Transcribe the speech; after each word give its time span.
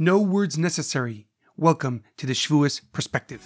No 0.00 0.20
words 0.20 0.56
necessary. 0.56 1.26
Welcome 1.56 2.04
to 2.18 2.26
the 2.28 2.32
Shavuos 2.32 2.80
Perspective. 2.92 3.42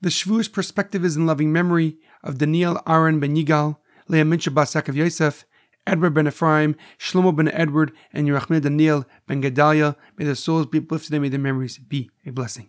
The 0.00 0.08
Shavuos 0.08 0.52
Perspective 0.52 1.04
is 1.04 1.16
in 1.16 1.26
loving 1.26 1.52
memory 1.52 1.98
of 2.24 2.38
Daniel 2.38 2.82
Aaron 2.88 3.20
ben 3.20 3.36
Yigal, 3.36 3.76
Leah 4.08 4.24
Mintche 4.24 4.52
Bas 4.52 4.74
Yosef, 4.74 5.44
Edward 5.90 6.14
ben 6.14 6.26
Efraim, 6.26 6.76
Shlomo 7.00 7.34
ben 7.34 7.48
Edward, 7.48 7.90
and 8.12 8.28
Yirachmiel 8.28 8.62
Daniel 8.62 9.04
ben 9.26 9.42
Gedalia. 9.42 9.96
May 10.16 10.24
their 10.24 10.36
souls 10.36 10.66
be 10.66 10.78
uplifted 10.78 11.12
and 11.12 11.22
may 11.22 11.28
their 11.28 11.40
memories 11.40 11.78
be 11.78 12.08
a 12.24 12.30
blessing. 12.30 12.68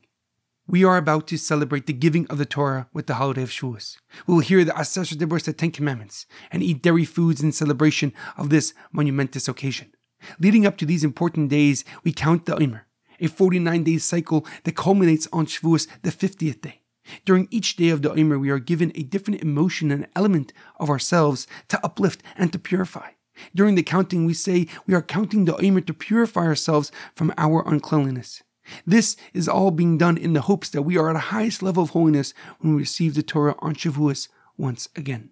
We 0.68 0.84
are 0.84 0.98
about 0.98 1.28
to 1.28 1.38
celebrate 1.38 1.86
the 1.86 1.94
giving 1.94 2.26
of 2.28 2.40
the 2.40 2.48
Torah 2.48 2.88
with 2.94 3.06
the 3.06 3.16
holiday 3.16 3.44
of 3.44 3.52
Shavuos. 3.52 3.98
We 4.26 4.34
will 4.34 4.42
hear 4.42 4.66
the 4.66 4.74
Aser 4.80 5.02
Dibros, 5.02 5.44
the 5.44 5.54
Ten 5.54 5.70
Commandments, 5.70 6.26
and 6.52 6.64
eat 6.64 6.82
dairy 6.82 7.06
foods 7.06 7.44
in 7.44 7.52
celebration 7.52 8.12
of 8.38 8.50
this 8.50 8.74
monumentous 8.92 9.48
occasion. 9.48 9.92
Leading 10.40 10.66
up 10.66 10.78
to 10.78 10.88
these 10.88 11.04
important 11.04 11.50
days, 11.50 11.86
we 12.04 12.14
count 12.14 12.48
the 12.48 12.56
Omer, 12.56 12.88
a 13.20 13.28
49 13.28 13.84
day 13.84 13.98
cycle 14.00 14.48
that 14.64 14.76
culminates 14.76 15.28
on 15.32 15.46
Shavuos, 15.46 15.88
the 16.02 16.10
50th 16.10 16.62
day. 16.62 16.81
During 17.26 17.48
each 17.52 17.76
day 17.76 17.90
of 17.90 18.02
the 18.02 18.12
Omer, 18.12 18.38
we 18.38 18.50
are 18.50 18.60
given 18.60 18.92
a 18.96 19.04
different 19.04 19.42
emotion 19.42 19.92
and 19.92 20.08
element 20.16 20.54
of 20.80 20.90
ourselves 20.90 21.48
to 21.70 21.84
uplift 21.84 22.22
and 22.38 22.52
to 22.54 22.60
purify. 22.60 23.12
During 23.56 23.76
the 23.76 23.84
counting, 23.84 24.26
we 24.26 24.34
say 24.34 24.68
we 24.86 24.94
are 24.94 25.02
counting 25.02 25.46
the 25.46 25.56
Omer 25.58 25.82
to 25.82 25.94
purify 25.94 26.42
ourselves 26.42 26.92
from 27.16 27.34
our 27.38 27.64
uncleanliness. 27.68 28.44
This 28.86 29.18
is 29.34 29.48
all 29.48 29.72
being 29.72 29.98
done 29.98 30.18
in 30.18 30.34
the 30.34 30.42
hopes 30.42 30.70
that 30.70 30.84
we 30.84 30.98
are 30.98 31.10
at 31.10 31.16
a 31.16 31.32
highest 31.34 31.64
level 31.64 31.84
of 31.84 31.92
holiness 31.92 32.34
when 32.60 32.74
we 32.76 32.82
receive 32.82 33.16
the 33.16 33.24
Torah 33.24 33.56
on 33.60 33.74
Shavuos 33.74 34.28
once 34.58 34.88
again. 34.96 35.32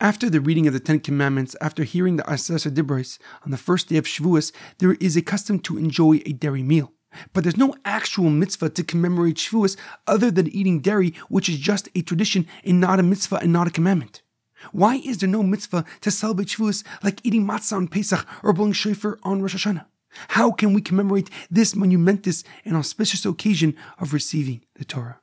After 0.00 0.30
the 0.30 0.40
reading 0.40 0.66
of 0.66 0.72
the 0.72 0.80
Ten 0.80 1.00
Commandments, 1.00 1.54
after 1.60 1.84
hearing 1.84 2.16
the 2.16 2.32
Aser 2.32 2.70
Dibros 2.70 3.18
on 3.44 3.50
the 3.50 3.56
first 3.56 3.88
day 3.88 3.96
of 3.96 4.04
Shavuos, 4.04 4.52
there 4.78 4.94
is 4.94 5.16
a 5.16 5.22
custom 5.22 5.58
to 5.60 5.78
enjoy 5.78 6.22
a 6.24 6.32
dairy 6.32 6.62
meal. 6.62 6.92
But 7.32 7.44
there's 7.44 7.56
no 7.56 7.74
actual 7.84 8.30
mitzvah 8.30 8.70
to 8.70 8.84
commemorate 8.84 9.36
Shavuos 9.36 9.76
other 10.06 10.30
than 10.30 10.48
eating 10.48 10.80
dairy, 10.80 11.14
which 11.28 11.48
is 11.48 11.58
just 11.58 11.88
a 11.94 12.02
tradition 12.02 12.46
and 12.64 12.80
not 12.80 13.00
a 13.00 13.02
mitzvah 13.02 13.36
and 13.36 13.52
not 13.52 13.68
a 13.68 13.70
commandment. 13.70 14.22
Why 14.70 14.96
is 14.96 15.18
there 15.18 15.28
no 15.28 15.42
mitzvah 15.42 15.84
to 16.02 16.10
celebrate 16.10 16.48
Shavuos 16.48 16.84
like 17.02 17.20
eating 17.24 17.46
matzah 17.46 17.76
on 17.76 17.88
Pesach 17.88 18.26
or 18.42 18.52
blowing 18.52 18.72
shofar 18.72 19.18
on 19.22 19.42
Rosh 19.42 19.54
Hashanah? 19.54 19.86
How 20.28 20.50
can 20.50 20.74
we 20.74 20.80
commemorate 20.80 21.30
this 21.50 21.74
monumentous 21.74 22.44
and 22.64 22.76
auspicious 22.76 23.24
occasion 23.24 23.76
of 23.98 24.12
receiving 24.12 24.62
the 24.74 24.84
Torah? 24.84 25.20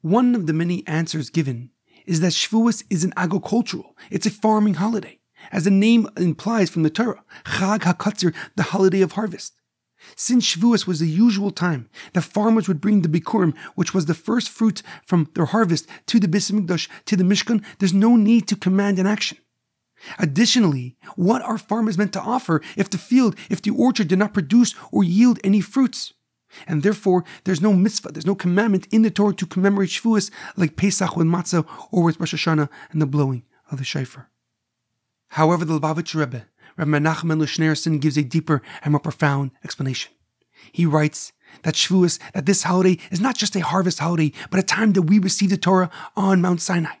One 0.00 0.34
of 0.34 0.46
the 0.46 0.52
many 0.52 0.86
answers 0.86 1.30
given 1.30 1.70
is 2.06 2.20
that 2.20 2.32
Shavuos 2.32 2.84
is 2.90 3.04
an 3.04 3.12
agricultural, 3.16 3.96
it's 4.10 4.26
a 4.26 4.30
farming 4.30 4.74
holiday. 4.74 5.18
As 5.50 5.64
the 5.64 5.70
name 5.70 6.08
implies 6.16 6.70
from 6.70 6.84
the 6.84 6.90
Torah, 6.90 7.24
Chag 7.44 7.80
HaKatzir, 7.80 8.34
the 8.54 8.62
holiday 8.62 9.00
of 9.00 9.12
harvest. 9.12 9.54
Since 10.16 10.46
Shavuos 10.46 10.86
was 10.86 11.00
the 11.00 11.08
usual 11.08 11.50
time, 11.50 11.88
the 12.12 12.20
farmers 12.20 12.68
would 12.68 12.80
bring 12.80 13.02
the 13.02 13.08
Bikurim, 13.08 13.56
which 13.74 13.94
was 13.94 14.06
the 14.06 14.14
first 14.14 14.48
fruit 14.48 14.82
from 15.06 15.28
their 15.34 15.46
harvest, 15.46 15.86
to 16.06 16.18
the 16.18 16.28
Beis 16.28 16.50
Hamikdash, 16.50 16.88
to 17.06 17.16
the 17.16 17.24
Mishkan. 17.24 17.64
There's 17.78 17.94
no 17.94 18.16
need 18.16 18.48
to 18.48 18.56
command 18.56 18.98
an 18.98 19.06
action. 19.06 19.38
Additionally, 20.18 20.96
what 21.14 21.42
are 21.42 21.58
farmers 21.58 21.96
meant 21.96 22.12
to 22.12 22.20
offer 22.20 22.60
if 22.76 22.90
the 22.90 22.98
field, 22.98 23.36
if 23.48 23.62
the 23.62 23.70
orchard 23.70 24.08
did 24.08 24.18
not 24.18 24.34
produce 24.34 24.74
or 24.90 25.04
yield 25.04 25.38
any 25.44 25.60
fruits? 25.60 26.12
And 26.66 26.82
therefore, 26.82 27.24
there's 27.44 27.62
no 27.62 27.72
mitzvah, 27.72 28.12
there's 28.12 28.26
no 28.26 28.34
commandment 28.34 28.86
in 28.90 29.02
the 29.02 29.10
Torah 29.10 29.34
to 29.34 29.46
commemorate 29.46 29.88
Shavuos 29.88 30.30
like 30.56 30.76
Pesach 30.76 31.16
with 31.16 31.26
matzah 31.26 31.66
or 31.90 32.02
with 32.02 32.20
Rosh 32.20 32.34
Hashanah 32.34 32.68
and 32.90 33.00
the 33.00 33.06
blowing 33.06 33.44
of 33.70 33.78
the 33.78 33.84
shofar. 33.84 34.28
However, 35.28 35.64
the 35.64 35.80
Lubavitch 35.80 36.14
Rebbe 36.14 36.46
Rabbi 36.76 36.90
Menachem 36.90 37.32
Lushnerson 37.32 38.00
gives 38.00 38.16
a 38.16 38.22
deeper 38.22 38.62
and 38.82 38.92
more 38.92 39.00
profound 39.00 39.50
explanation. 39.64 40.12
He 40.70 40.86
writes 40.86 41.32
that 41.62 41.74
Shavuos, 41.74 42.18
that 42.32 42.46
this 42.46 42.62
holiday 42.62 42.98
is 43.10 43.20
not 43.20 43.36
just 43.36 43.56
a 43.56 43.60
harvest 43.60 43.98
holiday, 43.98 44.32
but 44.50 44.60
a 44.60 44.62
time 44.62 44.92
that 44.92 45.02
we 45.02 45.18
receive 45.18 45.50
the 45.50 45.56
Torah 45.56 45.90
on 46.16 46.40
Mount 46.40 46.60
Sinai. 46.60 46.94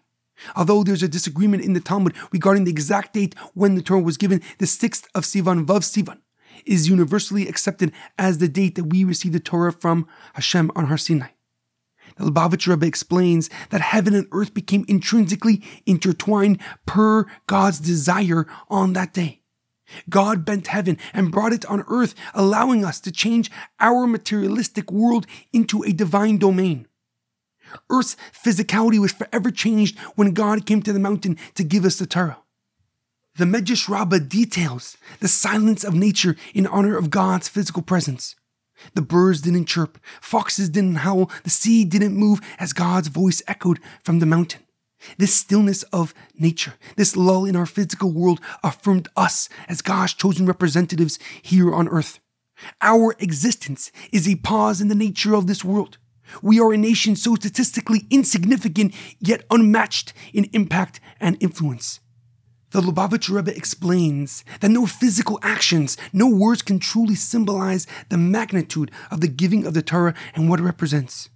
Although 0.56 0.82
there's 0.82 1.02
a 1.02 1.08
disagreement 1.08 1.64
in 1.64 1.72
the 1.72 1.80
Talmud 1.80 2.14
regarding 2.32 2.64
the 2.64 2.70
exact 2.70 3.14
date 3.14 3.34
when 3.54 3.74
the 3.74 3.82
Torah 3.82 4.00
was 4.00 4.16
given, 4.16 4.42
the 4.58 4.66
6th 4.66 5.06
of 5.14 5.24
Sivan, 5.24 5.64
Vav 5.64 5.82
Sivan, 5.82 6.18
is 6.66 6.88
universally 6.88 7.48
accepted 7.48 7.92
as 8.18 8.38
the 8.38 8.48
date 8.48 8.74
that 8.74 8.84
we 8.84 9.04
receive 9.04 9.32
the 9.32 9.40
Torah 9.40 9.72
from 9.72 10.06
Hashem 10.34 10.70
on 10.76 10.86
Har 10.86 10.98
Sinai. 10.98 11.28
The 12.16 12.24
Lubavitch 12.24 12.66
Rebbe 12.66 12.86
explains 12.86 13.48
that 13.70 13.80
heaven 13.80 14.14
and 14.14 14.26
earth 14.32 14.52
became 14.52 14.84
intrinsically 14.86 15.62
intertwined 15.86 16.60
per 16.84 17.26
God's 17.46 17.78
desire 17.78 18.46
on 18.68 18.92
that 18.92 19.14
day. 19.14 19.41
God 20.08 20.44
bent 20.44 20.68
heaven 20.68 20.98
and 21.12 21.32
brought 21.32 21.52
it 21.52 21.64
on 21.66 21.84
earth, 21.88 22.14
allowing 22.34 22.84
us 22.84 23.00
to 23.00 23.12
change 23.12 23.50
our 23.80 24.06
materialistic 24.06 24.90
world 24.90 25.26
into 25.52 25.82
a 25.82 25.92
divine 25.92 26.38
domain. 26.38 26.86
Earth's 27.90 28.16
physicality 28.32 28.98
was 28.98 29.12
forever 29.12 29.50
changed 29.50 29.98
when 30.14 30.32
God 30.32 30.66
came 30.66 30.82
to 30.82 30.92
the 30.92 30.98
mountain 30.98 31.38
to 31.54 31.64
give 31.64 31.84
us 31.84 31.96
the 31.96 32.06
Torah. 32.06 32.38
The 33.36 33.44
Medrash 33.46 33.88
Rabbah 33.88 34.18
details 34.18 34.98
the 35.20 35.28
silence 35.28 35.84
of 35.84 35.94
nature 35.94 36.36
in 36.54 36.66
honor 36.66 36.98
of 36.98 37.08
God's 37.08 37.48
physical 37.48 37.82
presence. 37.82 38.36
The 38.94 39.02
birds 39.02 39.40
didn't 39.40 39.66
chirp, 39.66 39.98
foxes 40.20 40.68
didn't 40.68 40.96
howl, 40.96 41.30
the 41.44 41.50
sea 41.50 41.84
didn't 41.84 42.16
move 42.16 42.40
as 42.58 42.72
God's 42.72 43.08
voice 43.08 43.40
echoed 43.46 43.80
from 44.02 44.18
the 44.18 44.26
mountain. 44.26 44.60
This 45.18 45.34
stillness 45.34 45.82
of 45.84 46.14
nature, 46.38 46.74
this 46.96 47.16
lull 47.16 47.44
in 47.44 47.56
our 47.56 47.66
physical 47.66 48.12
world 48.12 48.40
affirmed 48.62 49.08
us 49.16 49.48
as 49.68 49.82
God's 49.82 50.14
chosen 50.14 50.46
representatives 50.46 51.18
here 51.42 51.74
on 51.74 51.88
earth. 51.88 52.20
Our 52.80 53.14
existence 53.18 53.90
is 54.12 54.28
a 54.28 54.36
pause 54.36 54.80
in 54.80 54.88
the 54.88 54.94
nature 54.94 55.34
of 55.34 55.46
this 55.46 55.64
world. 55.64 55.98
We 56.40 56.60
are 56.60 56.72
a 56.72 56.78
nation 56.78 57.16
so 57.16 57.34
statistically 57.34 58.06
insignificant 58.10 58.94
yet 59.18 59.44
unmatched 59.50 60.12
in 60.32 60.48
impact 60.52 61.00
and 61.20 61.36
influence. 61.42 62.00
The 62.70 62.80
Lubavitch 62.80 63.28
Rebbe 63.28 63.54
explains 63.54 64.44
that 64.60 64.70
no 64.70 64.86
physical 64.86 65.38
actions, 65.42 65.98
no 66.12 66.26
words 66.26 66.62
can 66.62 66.78
truly 66.78 67.14
symbolize 67.14 67.86
the 68.08 68.16
magnitude 68.16 68.90
of 69.10 69.20
the 69.20 69.28
giving 69.28 69.66
of 69.66 69.74
the 69.74 69.82
Torah 69.82 70.14
and 70.34 70.48
what 70.48 70.58
it 70.58 70.62
represents. 70.62 71.28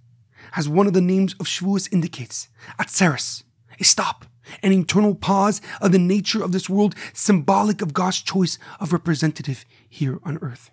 As 0.55 0.67
one 0.67 0.87
of 0.87 0.93
the 0.93 1.01
names 1.01 1.35
of 1.39 1.45
Shavuos 1.45 1.93
indicates, 1.93 2.47
Atzeres, 2.79 3.43
a 3.79 3.83
stop, 3.83 4.25
an 4.63 4.71
internal 4.71 5.15
pause 5.15 5.61
of 5.81 5.91
the 5.91 5.99
nature 5.99 6.43
of 6.43 6.51
this 6.51 6.69
world, 6.69 6.95
symbolic 7.13 7.81
of 7.81 7.93
God's 7.93 8.21
choice 8.21 8.57
of 8.79 8.93
representative 8.93 9.65
here 9.87 10.19
on 10.23 10.37
earth. 10.41 10.71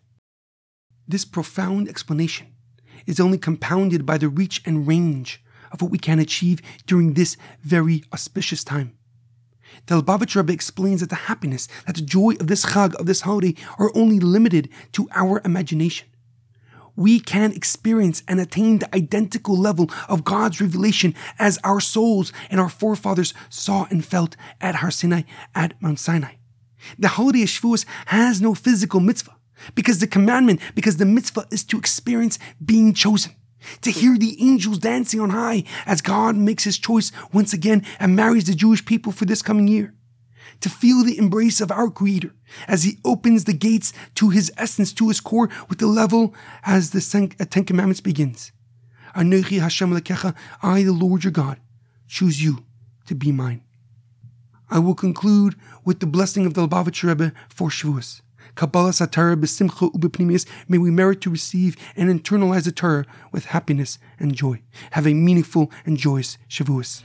This 1.07 1.25
profound 1.25 1.89
explanation 1.89 2.49
is 3.07 3.21
only 3.21 3.39
compounded 3.39 4.07
by 4.07 4.19
the 4.19 4.29
reach 4.29 4.63
and 4.65 4.87
range 4.87 5.43
of 5.73 5.83
what 5.83 5.91
we 5.91 5.99
can 5.99 6.19
achieve 6.19 6.61
during 6.87 7.15
this 7.15 7.37
very 7.63 8.05
auspicious 8.13 8.65
time. 8.65 8.97
The 9.87 10.01
Lubavitch 10.01 10.37
Rebbe 10.37 10.53
explains 10.53 11.01
that 11.01 11.11
the 11.11 11.17
happiness, 11.17 11.69
that 11.87 11.97
the 11.97 12.03
joy 12.03 12.35
of 12.41 12.47
this 12.47 12.65
Chag, 12.65 12.95
of 12.95 13.07
this 13.07 13.23
holiday, 13.23 13.55
are 13.79 13.91
only 13.95 14.21
limited 14.21 14.69
to 14.93 15.09
our 15.13 15.43
imagination 15.45 16.09
we 16.97 17.21
can 17.21 17.53
experience 17.53 18.22
and 18.28 18.41
attain 18.41 18.78
the 18.78 18.94
identical 18.94 19.56
level 19.56 19.91
of 20.09 20.25
God's 20.25 20.60
revelation 20.60 21.15
as 21.38 21.59
our 21.65 21.81
souls 21.81 22.32
and 22.50 22.60
our 22.60 22.69
forefathers 22.69 23.34
saw 23.49 23.87
and 23.91 24.05
felt 24.05 24.37
at 24.60 24.77
Har 24.77 24.91
Sinai, 24.91 25.22
at 25.55 25.81
Mount 25.82 25.99
Sinai. 25.99 26.34
The 26.99 27.09
holiday 27.09 27.43
of 27.43 27.49
Shavuos 27.49 27.87
has 28.06 28.41
no 28.41 28.55
physical 28.55 29.00
mitzvah 29.00 29.37
because 29.75 29.99
the 29.99 30.06
commandment, 30.06 30.60
because 30.75 30.99
the 30.99 31.06
mitzvah 31.06 31.47
is 31.50 31.65
to 31.65 31.79
experience 31.79 32.38
being 32.64 32.93
chosen. 32.94 33.32
To 33.81 33.90
hear 33.90 34.19
the 34.19 34.37
angels 34.43 34.79
dancing 34.79 35.20
on 35.20 35.31
high 35.31 35.64
as 35.87 36.02
God 36.02 36.37
makes 36.37 36.64
his 36.64 36.76
choice 36.76 37.11
once 37.32 37.55
again 37.55 37.82
and 37.99 38.14
marries 38.14 38.44
the 38.44 38.55
Jewish 38.55 38.85
people 38.85 39.11
for 39.11 39.25
this 39.25 39.40
coming 39.40 39.69
year 39.69 39.94
to 40.61 40.69
feel 40.69 41.05
the 41.05 41.19
embrace 41.19 41.61
of 41.61 41.71
our 41.71 41.91
Creator 41.91 42.35
as 42.69 42.85
He 42.85 42.99
opens 43.05 43.45
the 43.45 43.53
gates 43.53 43.93
to 44.17 44.31
His 44.31 44.53
essence, 44.56 44.93
to 44.95 45.09
His 45.09 45.21
core, 45.21 45.49
with 45.69 45.79
the 45.79 45.87
level 45.87 46.35
as 46.65 46.91
the 46.91 47.01
Ten 47.01 47.33
uh, 47.41 47.65
Commandments 47.65 48.01
begins. 48.01 48.53
Anochi 49.15 49.61
Hashem 49.61 49.91
Elokecha, 49.91 50.35
I, 50.62 50.83
the 50.83 50.93
Lord 50.93 51.25
your 51.25 51.31
God, 51.31 51.61
choose 52.09 52.43
you 52.43 52.65
to 53.06 53.15
be 53.15 53.33
mine. 53.33 53.62
I 54.71 54.79
will 54.79 54.95
conclude 54.95 55.56
with 55.85 56.01
the 56.01 56.06
blessing 56.06 56.47
of 56.47 56.55
the 56.55 56.67
Lubavitch 56.67 57.07
Rebbe 57.07 57.33
for 57.49 57.69
Shavuos. 57.69 58.23
Kabbalas 58.57 59.05
HaTorah 59.05 59.37
b'simcha 59.37 59.93
ubepnimius, 59.93 60.47
may 60.69 60.79
we 60.79 60.91
merit 60.91 61.21
to 61.23 61.31
receive 61.31 61.77
and 61.97 62.09
internalize 62.09 62.65
the 62.65 62.73
Torah 62.73 63.05
with 63.33 63.47
happiness 63.47 63.99
and 64.19 64.35
joy. 64.35 64.62
Have 64.93 65.07
a 65.07 65.15
meaningful 65.15 65.71
and 65.85 65.97
joyous 65.97 66.39
Shavuos. 66.49 67.03